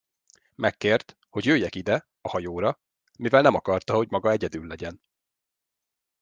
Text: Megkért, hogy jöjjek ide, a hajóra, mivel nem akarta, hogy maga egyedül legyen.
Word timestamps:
Megkért, 0.55 1.17
hogy 1.29 1.45
jöjjek 1.45 1.75
ide, 1.75 2.07
a 2.21 2.29
hajóra, 2.29 2.79
mivel 3.17 3.41
nem 3.41 3.55
akarta, 3.55 3.93
hogy 3.95 4.11
maga 4.11 4.31
egyedül 4.31 4.67
legyen. 4.67 5.01